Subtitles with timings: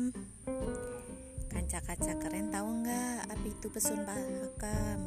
[0.00, 0.12] mahakam.
[1.50, 4.98] Kanca-kanca keren tahu nggak apa itu pesut mahakam?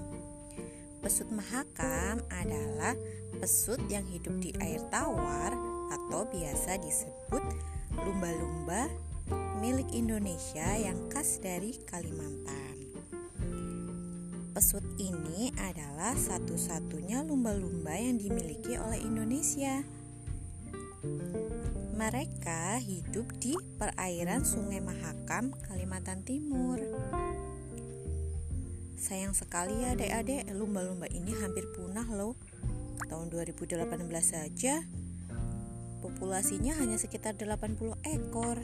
[1.01, 2.95] Pesut mahakam adalah
[3.41, 5.51] pesut yang hidup di air tawar
[5.91, 7.43] atau biasa disebut
[7.97, 8.87] lumba-lumba
[9.59, 12.75] milik Indonesia yang khas dari Kalimantan.
[14.53, 19.81] Pesut ini adalah satu-satunya lumba-lumba yang dimiliki oleh Indonesia.
[21.93, 26.81] Mereka hidup di perairan Sungai Mahakam, Kalimantan Timur.
[28.97, 32.33] Sayang sekali ya adik-adik, lumba-lumba ini hampir punah loh.
[33.05, 33.85] Tahun 2018
[34.25, 34.81] saja
[36.01, 37.77] populasinya hanya sekitar 80
[38.09, 38.57] ekor.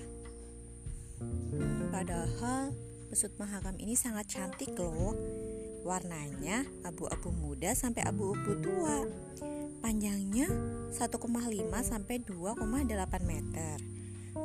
[1.94, 2.74] Padahal
[3.14, 5.14] pesut mahakam ini sangat cantik loh
[5.86, 9.06] Warnanya abu-abu muda sampai abu-abu tua.
[9.80, 10.48] Panjangnya
[10.92, 11.24] 1,5
[11.82, 13.78] sampai 2,8 meter.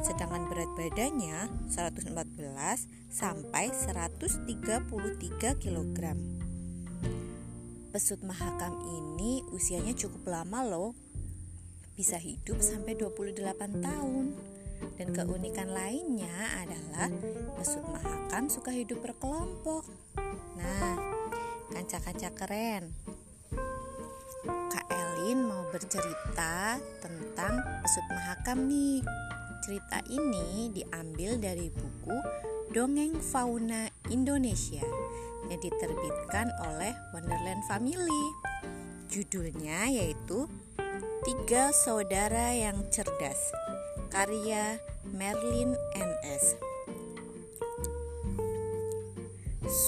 [0.00, 5.98] Sedangkan berat badannya 114 sampai 133 kg.
[7.90, 10.94] Pesut mahakam ini usianya cukup lama loh.
[11.94, 14.34] Bisa hidup sampai 28 tahun.
[14.98, 17.10] Dan keunikan lainnya adalah
[17.58, 19.86] pesut mahakam suka hidup berkelompok.
[20.58, 20.94] Nah,
[21.74, 22.94] kanca-kanca keren.
[25.24, 29.00] Elin mau bercerita tentang pesut mahakam nih.
[29.64, 32.12] Cerita ini diambil dari buku
[32.76, 34.84] Dongeng Fauna Indonesia
[35.48, 38.24] yang diterbitkan oleh Wonderland Family.
[39.08, 40.44] Judulnya yaitu
[41.24, 43.48] Tiga Saudara yang Cerdas
[44.12, 44.76] karya
[45.08, 46.60] Merlin NS.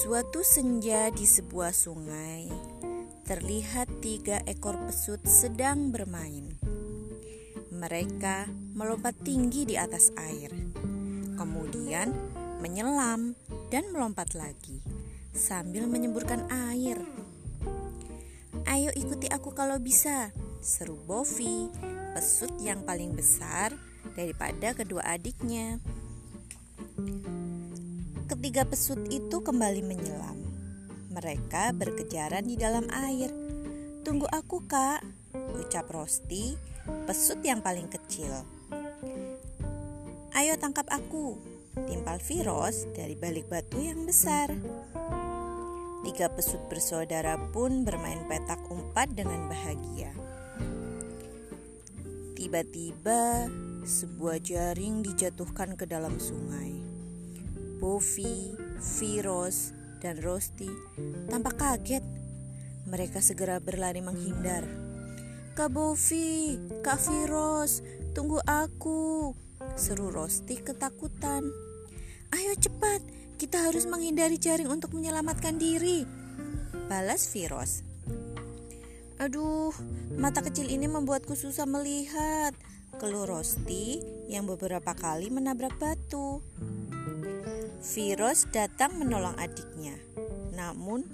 [0.01, 2.49] Suatu senja di sebuah sungai,
[3.27, 6.47] terlihat tiga ekor pesut sedang bermain.
[7.75, 10.47] Mereka melompat tinggi di atas air,
[11.35, 12.15] kemudian
[12.63, 13.35] menyelam
[13.67, 14.79] dan melompat lagi
[15.35, 17.03] sambil menyemburkan air.
[18.63, 20.31] Ayo ikuti aku kalau bisa,
[20.63, 21.67] seru Bovi,
[22.15, 23.75] pesut yang paling besar
[24.15, 25.83] daripada kedua adiknya.
[28.31, 30.46] Ketiga pesut itu kembali menyelam.
[31.17, 33.33] Mereka berkejaran di dalam air.
[34.05, 35.01] Tunggu aku, Kak,
[35.57, 36.53] ucap Rosti,
[37.09, 38.29] pesut yang paling kecil.
[40.37, 41.41] Ayo tangkap aku,
[41.89, 44.53] timpal Virus dari balik batu yang besar.
[46.05, 50.13] Tiga pesut bersaudara pun bermain petak umpat dengan bahagia.
[52.37, 53.49] Tiba-tiba,
[53.81, 56.77] sebuah jaring dijatuhkan ke dalam sungai.
[57.81, 58.53] Bovi,
[59.01, 60.69] Virus, dan Rosti
[61.29, 62.03] tampak kaget.
[62.87, 64.63] Mereka segera berlari menghindar.
[65.57, 69.33] Kak Bovi, Kak Virus, tunggu aku,
[69.75, 71.49] seru Rosti ketakutan.
[72.31, 73.01] Ayo cepat,
[73.41, 76.05] kita harus menghindari jaring untuk menyelamatkan diri.
[76.87, 77.83] Balas Virus.
[79.17, 79.73] Aduh,
[80.13, 82.53] mata kecil ini membuatku susah melihat.
[83.01, 83.97] Keluh Rosti
[84.29, 86.39] yang beberapa kali menabrak batu.
[87.77, 89.93] Virus datang menolong adiknya.
[90.57, 91.05] Namun,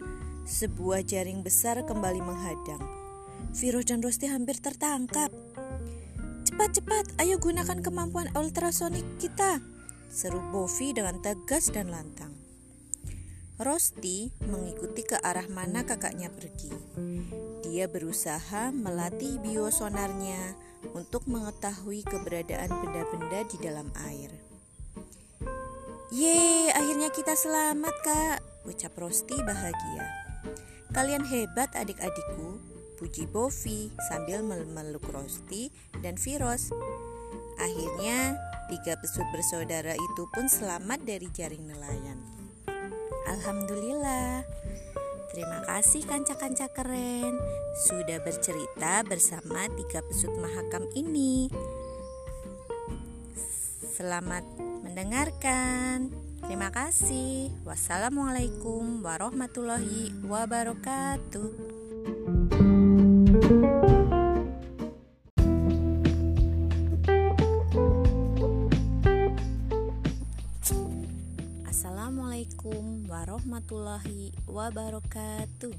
[0.47, 2.79] sebuah jaring besar kembali menghadang.
[3.51, 5.27] Virus dan Rosti hampir tertangkap.
[6.47, 9.59] Cepat-cepat, ayo gunakan kemampuan ultrasonik kita,
[10.07, 12.31] seru Bovi dengan tegas dan lantang.
[13.59, 16.71] Rosti mengikuti ke arah mana kakaknya pergi.
[17.67, 20.55] Dia berusaha melatih biosonarnya
[20.95, 24.52] untuk mengetahui keberadaan benda-benda di dalam air.
[26.13, 28.37] Ye, akhirnya kita selamat kak,
[28.69, 30.05] ucap Rosti bahagia.
[30.93, 32.61] Kalian hebat adik-adikku,
[33.01, 35.73] puji Bovi sambil memeluk Rosti
[36.05, 36.69] dan Virus.
[37.57, 38.37] Akhirnya,
[38.69, 42.21] tiga pesut bersaudara itu pun selamat dari jaring nelayan.
[43.33, 44.45] Alhamdulillah.
[45.33, 47.41] Terima kasih kanca-kanca keren
[47.89, 51.49] sudah bercerita bersama tiga pesut mahakam ini.
[53.97, 56.13] Selamat mendengarkan.
[56.45, 57.49] Terima kasih.
[57.65, 61.49] Wassalamualaikum warahmatullahi wabarakatuh.
[71.65, 75.73] Assalamualaikum warahmatullahi wabarakatuh.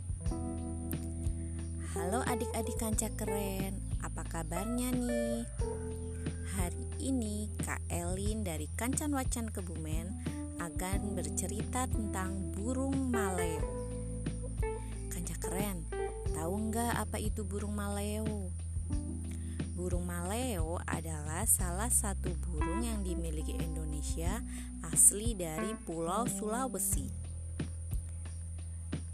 [1.94, 5.46] Halo adik-adik kanca keren, apa kabarnya nih?
[7.04, 10.08] Ini Kak Elin dari Kancan Wacan Kebumen
[10.56, 13.60] akan bercerita tentang burung maleo.
[15.36, 15.84] keren,
[16.32, 18.48] tahu nggak apa itu burung maleo?
[19.76, 24.40] Burung maleo adalah salah satu burung yang dimiliki Indonesia
[24.88, 27.12] asli dari Pulau Sulawesi.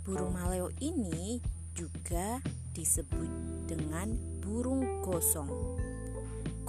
[0.07, 1.43] Burung maleo ini
[1.75, 2.39] juga
[2.71, 3.31] disebut
[3.67, 5.90] dengan burung gosong.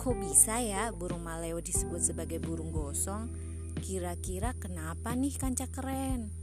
[0.01, 3.30] Kok bisa ya burung maleo disebut sebagai burung gosong?
[3.86, 6.33] Kira-kira kenapa nih kanca keren?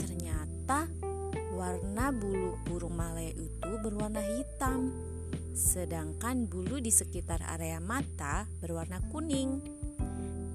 [0.00, 0.88] Ternyata
[1.52, 4.88] warna bulu burung maleo itu berwarna hitam
[5.52, 9.60] sedangkan bulu di sekitar area mata berwarna kuning.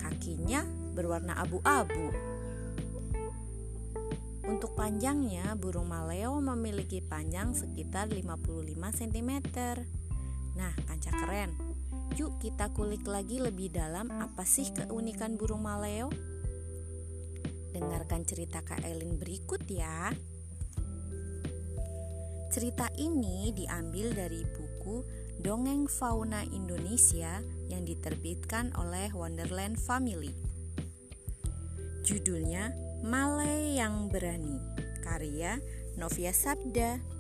[0.02, 0.66] Kakinya
[0.98, 2.10] berwarna abu-abu.
[4.50, 9.32] Untuk panjangnya, burung maleo memiliki panjang sekitar 55 cm.
[10.60, 11.56] Nah, kanca keren.
[12.20, 16.12] Yuk kita kulik lagi lebih dalam apa sih keunikan burung maleo?
[17.72, 20.12] Dengarkan cerita Kak Elin berikut ya.
[22.52, 25.06] Cerita ini diambil dari buku
[25.40, 27.40] Dongeng Fauna Indonesia
[27.72, 30.36] yang diterbitkan oleh Wonderland Family.
[32.04, 32.76] Judulnya
[33.06, 34.60] Male yang Berani,
[35.06, 35.62] karya
[35.96, 37.19] Novia Sabda.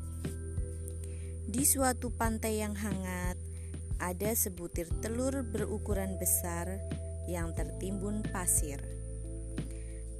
[1.49, 3.33] Di suatu pantai yang hangat,
[3.97, 6.77] ada sebutir telur berukuran besar
[7.25, 8.77] yang tertimbun pasir.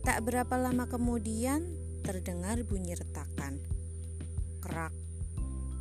[0.01, 1.61] Tak berapa lama kemudian,
[2.01, 3.61] terdengar bunyi retakan
[4.59, 4.93] kerak,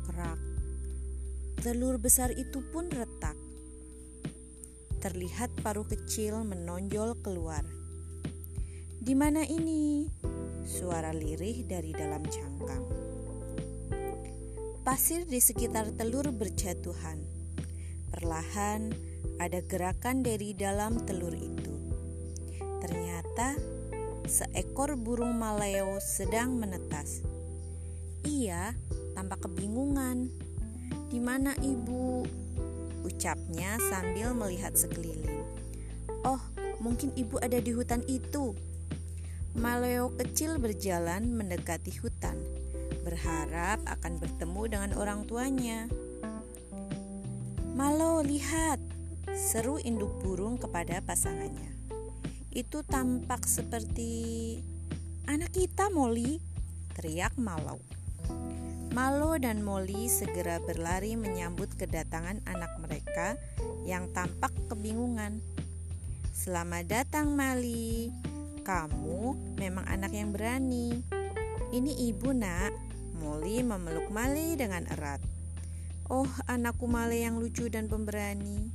[0.07, 0.39] kerak.
[1.59, 3.35] Telur besar itu pun retak.
[5.03, 7.65] Terlihat paruh kecil menonjol keluar.
[8.99, 10.07] Di mana ini?
[10.63, 12.98] Suara lirih dari dalam cangkang.
[14.79, 17.19] Pasir di sekitar telur berjatuhan.
[18.15, 18.95] Perlahan
[19.35, 21.75] ada gerakan dari dalam telur itu.
[22.79, 23.59] Ternyata
[24.23, 27.19] seekor burung maleo sedang menetas.
[28.23, 28.71] Ia
[29.19, 30.31] tampak kebingungan.
[31.11, 32.23] "Di mana ibu?"
[33.03, 35.43] ucapnya sambil melihat sekeliling.
[36.23, 36.39] "Oh,
[36.79, 38.55] mungkin ibu ada di hutan itu."
[39.59, 42.37] Maleo kecil berjalan mendekati hutan,
[43.09, 45.89] berharap akan bertemu dengan orang tuanya.
[47.73, 48.77] "Malo, lihat!"
[49.33, 51.73] seru induk burung kepada pasangannya.
[52.53, 54.57] Itu tampak seperti
[55.25, 56.37] anak kita, Molly,
[56.97, 57.81] teriak Malo.
[58.89, 63.37] Malo dan Molly segera berlari menyambut kedatangan anak mereka
[63.85, 65.45] yang tampak kebingungan.
[66.33, 68.09] Selamat datang, Mali.
[68.65, 71.05] Kamu memang anak yang berani.
[71.69, 72.88] Ini ibu, Nak.
[73.19, 75.19] Molly memeluk Mali dengan erat.
[76.07, 78.71] Oh, anakku Male yang lucu dan pemberani.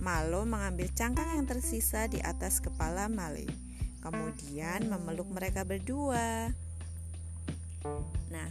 [0.00, 3.46] Malo mengambil cangkang yang tersisa di atas kepala Male.
[4.00, 6.50] Kemudian memeluk mereka berdua.
[8.32, 8.50] Nah,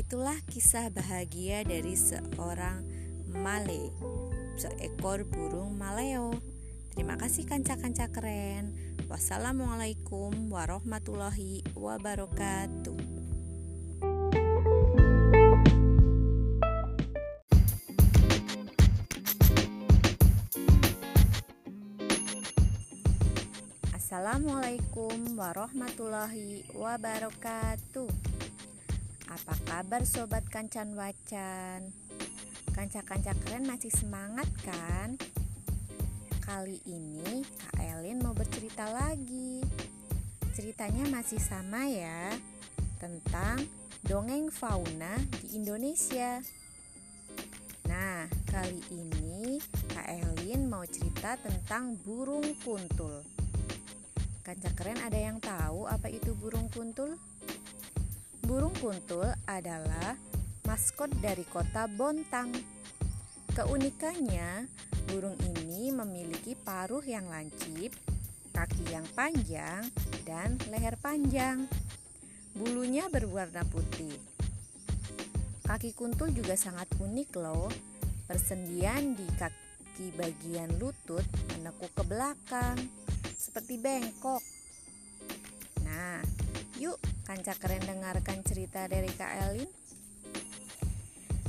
[0.00, 2.80] Itulah kisah bahagia dari seorang
[3.36, 3.92] male,
[4.56, 6.32] seekor burung maleo.
[6.96, 8.72] Terima kasih kanca-kanca keren.
[9.12, 13.19] Wassalamualaikum warahmatullahi wabarakatuh.
[24.20, 28.12] Assalamualaikum warahmatullahi wabarakatuh.
[29.32, 31.88] Apa kabar sobat kancan wacan?
[32.76, 35.16] Kanca-kanca keren masih semangat kan?
[36.44, 39.64] Kali ini Kak Elin mau bercerita lagi.
[40.52, 42.36] Ceritanya masih sama ya,
[43.00, 43.64] tentang
[44.04, 46.44] dongeng fauna di Indonesia.
[47.88, 49.56] Nah, kali ini
[49.96, 53.39] Kak Elin mau cerita tentang burung kuntul.
[54.50, 57.14] Kanca keren ada yang tahu apa itu burung kuntul?
[58.42, 60.18] Burung kuntul adalah
[60.66, 62.50] maskot dari kota Bontang.
[63.54, 64.66] Keunikannya,
[65.06, 67.94] burung ini memiliki paruh yang lancip,
[68.50, 69.86] kaki yang panjang,
[70.26, 71.70] dan leher panjang.
[72.50, 74.18] Bulunya berwarna putih.
[75.62, 77.70] Kaki kuntul juga sangat unik loh.
[78.26, 81.22] Persendian di kaki bagian lutut
[81.54, 82.74] menekuk ke belakang,
[83.50, 84.38] seperti bengkok.
[85.82, 86.22] Nah,
[86.78, 89.66] yuk Kanca keren dengarkan cerita dari Kak Elin.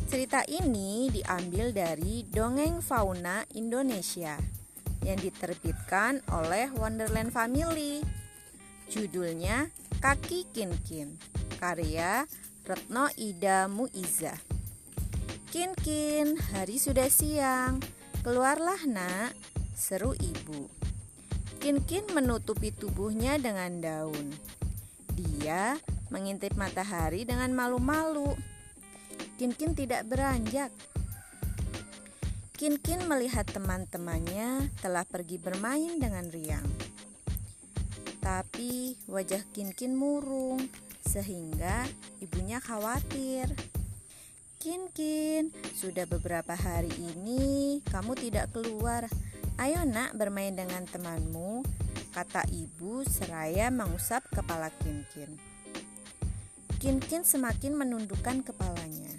[0.09, 4.33] Cerita ini diambil dari Dongeng Fauna Indonesia
[5.05, 8.01] yang diterbitkan oleh Wonderland Family.
[8.89, 9.69] Judulnya
[10.01, 11.21] Kaki Kin Kin,
[11.61, 12.25] karya
[12.65, 14.33] Retno Ida Muiza.
[15.53, 17.77] Kin Kin, hari sudah siang.
[18.25, 19.37] Keluarlah nak,
[19.77, 20.80] seru ibu.
[21.61, 24.33] Kin Kin menutupi tubuhnya dengan daun.
[25.13, 25.77] Dia
[26.09, 28.33] mengintip matahari dengan malu-malu.
[29.37, 30.73] Kinkin tidak beranjak.
[32.57, 36.65] Kinkin melihat teman-temannya telah pergi bermain dengan riang.
[38.25, 40.65] Tapi wajah Kinkin murung
[41.05, 41.85] sehingga
[42.25, 43.53] ibunya khawatir.
[44.57, 49.09] Kinkin, sudah beberapa hari ini kamu tidak keluar.
[49.61, 51.61] Ayo nak bermain dengan temanmu,
[52.17, 55.37] kata ibu seraya mengusap kepala Kinkin.
[56.81, 59.13] Kinkin semakin menundukkan kepalanya.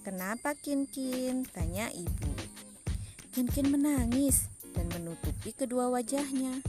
[0.00, 1.44] Kenapa Kinkin?
[1.44, 2.32] tanya ibu.
[3.36, 6.64] Kinkin menangis dan menutupi kedua wajahnya.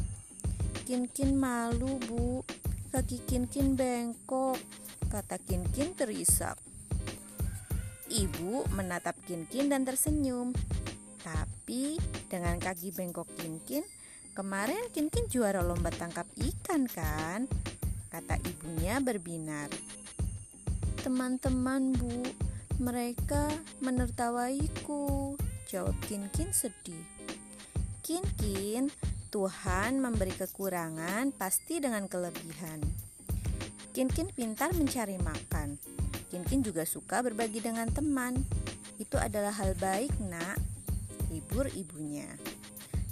[0.84, 2.44] Kinkin malu, Bu.
[2.92, 4.60] Kaki Kinkin bengkok,
[5.08, 6.60] kata Kinkin terisak.
[8.12, 10.52] Ibu menatap Kinkin dan tersenyum.
[11.24, 11.96] Tapi
[12.28, 13.88] dengan kaki bengkok Kinkin,
[14.36, 17.48] kemarin Kinkin juara lomba tangkap ikan kan?
[18.12, 19.72] Kata ibunya berbinar.
[21.00, 22.28] Teman-teman bu,
[22.84, 23.48] mereka
[23.80, 25.40] menertawaiku,
[25.72, 27.08] jawab Kinkin sedih.
[28.04, 28.92] Kinkin,
[29.32, 32.84] Tuhan memberi kekurangan pasti dengan kelebihan.
[33.96, 35.80] Kinkin pintar mencari makan.
[36.28, 38.42] Kinkin juga suka berbagi dengan teman.
[38.98, 40.73] Itu adalah hal baik, Nak.
[41.54, 42.26] Hibur ibunya.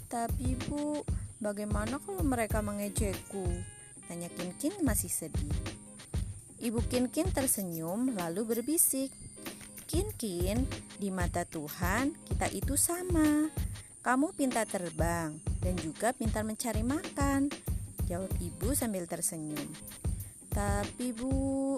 [0.10, 1.06] Tapi, Bu,
[1.38, 3.46] bagaimana kalau mereka mengejekku?
[4.10, 5.54] Tanya Kinkin masih sedih.
[6.58, 9.14] Ibu Kinkin tersenyum lalu berbisik.
[9.86, 10.66] Kinkin,
[10.98, 13.46] di mata Tuhan kita itu sama.
[14.02, 17.46] Kamu pintar terbang dan juga pintar mencari makan.
[18.10, 19.70] Jawab ibu sambil tersenyum.
[20.50, 21.78] Tapi bu,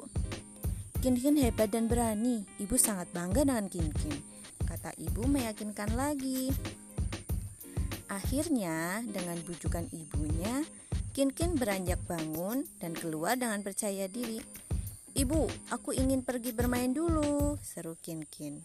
[1.03, 2.48] Kinkin hebat dan berani.
[2.55, 4.32] Ibu sangat bangga dengan Kinkin.
[4.83, 6.51] Kata ibu meyakinkan lagi.
[8.11, 10.59] Akhirnya, dengan bujukan ibunya,
[11.15, 14.43] Kinkin beranjak bangun dan keluar dengan percaya diri.
[15.15, 18.59] Ibu, aku ingin pergi bermain dulu, seru Kinkin.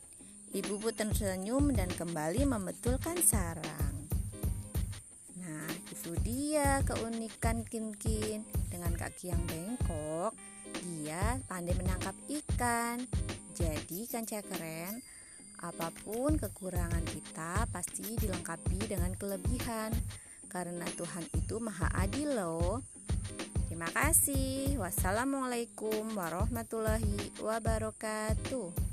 [0.50, 4.10] Ibu pun tersenyum dan kembali membetulkan sarang.
[5.38, 8.42] Nah, itu dia keunikan Kinkin.
[8.66, 10.34] Dengan kaki yang bengkok,
[10.82, 13.06] dia pandai menangkap ikan.
[13.54, 14.98] Jadi, kanca keren,
[15.58, 19.90] apa pun kekurangan kita pasti dilengkapi dengan kelebihan.
[20.48, 22.80] Karena Tuhan itu maha adil loh.
[23.68, 24.80] Terima kasih.
[24.80, 28.88] Wassalamualaikum warahmatullahi wabarakatuh.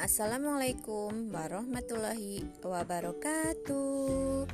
[0.00, 4.48] Assalamualaikum warahmatullahi wabarakatuh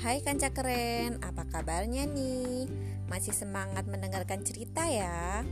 [0.00, 2.64] Hai kanca keren, apa kabarnya nih?
[3.12, 5.44] Masih semangat mendengarkan cerita ya?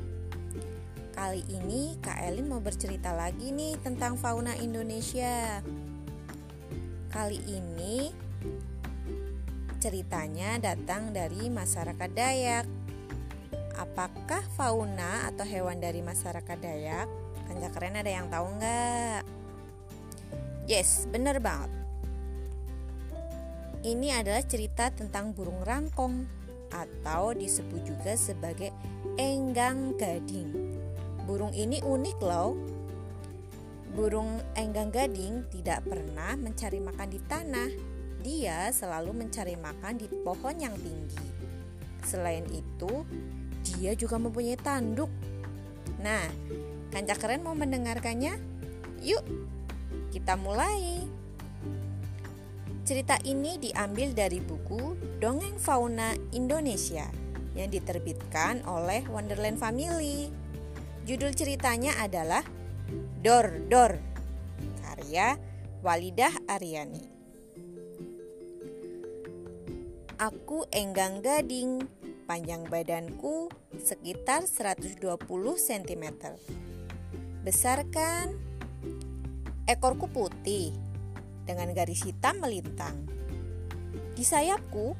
[1.12, 5.60] Kali ini Kak Elin mau bercerita lagi nih tentang fauna Indonesia
[7.12, 8.08] Kali ini
[9.84, 12.64] ceritanya datang dari masyarakat Dayak
[13.76, 17.04] Apakah fauna atau hewan dari masyarakat Dayak
[17.52, 19.28] Kanca keren ada yang tahu nggak?
[20.64, 21.87] Yes, bener banget.
[23.78, 26.26] Ini adalah cerita tentang burung rangkong
[26.74, 28.74] atau disebut juga sebagai
[29.14, 30.74] enggang gading.
[31.22, 32.58] Burung ini unik loh.
[33.94, 37.70] Burung enggang gading tidak pernah mencari makan di tanah.
[38.18, 41.26] Dia selalu mencari makan di pohon yang tinggi.
[42.02, 43.06] Selain itu,
[43.62, 45.10] dia juga mempunyai tanduk.
[46.02, 46.26] Nah,
[46.88, 48.40] Kanca keren mau mendengarkannya?
[49.04, 49.22] Yuk,
[50.10, 51.04] kita mulai.
[52.88, 57.04] Cerita ini diambil dari buku Dongeng Fauna Indonesia
[57.52, 60.32] yang diterbitkan oleh Wonderland Family.
[61.04, 62.40] Judul ceritanya adalah
[63.20, 63.92] Dor Dor,
[64.80, 65.36] karya
[65.84, 67.04] Walidah Aryani.
[70.16, 71.84] Aku enggang gading,
[72.24, 74.96] panjang badanku sekitar 120
[75.60, 76.04] cm.
[77.44, 78.32] Besar kan?
[79.68, 80.87] Ekorku putih
[81.48, 83.08] dengan garis hitam melintang.
[84.12, 84.92] Di sayapku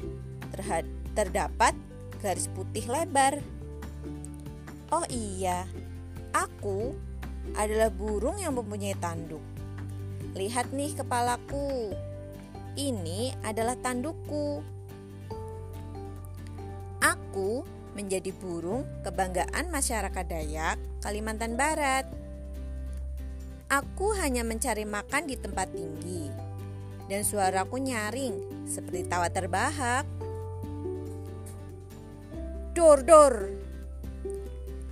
[1.12, 1.76] terdapat
[2.24, 3.44] garis putih lebar.
[4.88, 5.68] Oh iya,
[6.32, 6.96] aku
[7.52, 9.44] adalah burung yang mempunyai tanduk.
[10.32, 11.92] Lihat nih kepalaku.
[12.78, 14.64] Ini adalah tandukku.
[17.02, 17.66] Aku
[17.98, 22.17] menjadi burung kebanggaan masyarakat Dayak, Kalimantan Barat.
[23.68, 26.32] Aku hanya mencari makan di tempat tinggi
[27.04, 30.08] dan suaraku nyaring seperti tawa terbahak.
[32.72, 33.34] Dor dor.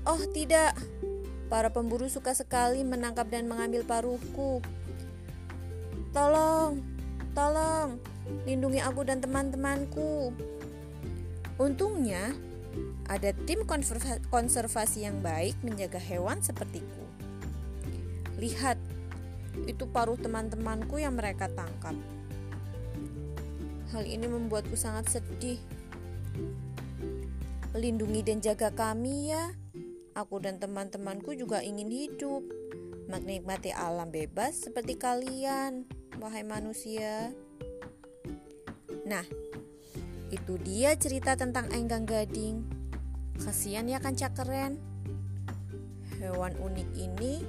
[0.04, 0.76] Oh tidak,
[1.49, 4.61] para pemburu suka sekali menangkap dan mengambil paruhku.
[6.12, 6.85] Tolong,
[7.33, 7.97] tolong,
[8.45, 10.37] lindungi aku dan teman-temanku.
[11.56, 12.37] Untungnya,
[13.09, 13.64] ada tim
[14.28, 17.06] konservasi yang baik menjaga hewan sepertiku.
[18.37, 18.76] Lihat,
[19.64, 21.97] itu paruh teman-temanku yang mereka tangkap.
[23.97, 25.57] Hal ini membuatku sangat sedih.
[27.73, 29.57] Lindungi dan jaga kami ya.
[30.16, 32.40] Aku dan teman-temanku juga ingin hidup,
[33.09, 35.85] menikmati alam bebas seperti kalian,
[36.16, 37.33] wahai manusia.
[39.05, 39.25] Nah,
[40.33, 42.64] itu dia cerita tentang Enggang Gading.
[43.38, 44.81] Kasihan ya kancak keren.
[46.16, 47.45] Hewan unik ini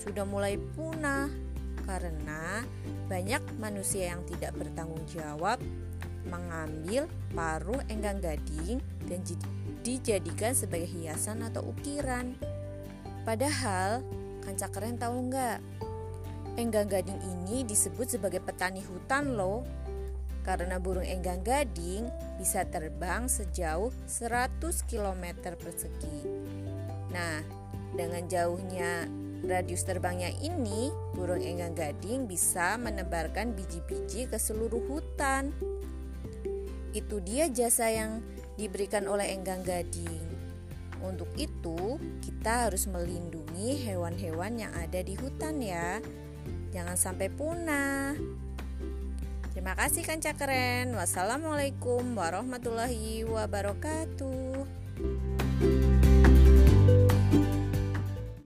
[0.00, 1.28] sudah mulai punah
[1.84, 2.64] karena
[3.12, 5.60] banyak manusia yang tidak bertanggung jawab
[6.28, 9.20] mengambil paruh enggang gading dan
[9.84, 12.36] dijadikan sebagai hiasan atau ukiran.
[13.24, 14.04] Padahal,
[14.44, 15.58] kancak keren tahu nggak?
[16.56, 19.64] Enggang gading ini disebut sebagai petani hutan loh
[20.40, 22.08] karena burung enggang gading
[22.40, 25.24] bisa terbang sejauh 100 km
[25.56, 26.24] persegi.
[27.12, 27.44] Nah,
[27.92, 29.04] dengan jauhnya
[29.44, 35.52] radius terbangnya ini, burung enggang gading bisa menebarkan biji-biji ke seluruh hutan.
[36.90, 38.20] Itu dia jasa yang
[38.58, 40.20] diberikan oleh enggang gading.
[41.00, 46.02] Untuk itu, kita harus melindungi hewan-hewan yang ada di hutan ya.
[46.70, 48.12] Jangan sampai punah.
[49.50, 50.92] Terima kasih Kanca Keren.
[50.94, 54.49] Wassalamualaikum warahmatullahi wabarakatuh.